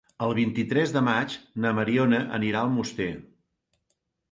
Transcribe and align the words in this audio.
El 0.27 0.31
vint-i-tres 0.37 0.93
de 0.95 1.03
maig 1.07 1.35
na 1.67 1.75
Mariona 1.81 2.23
anirà 2.39 2.65
a 2.65 2.69
Almoster. 2.71 3.11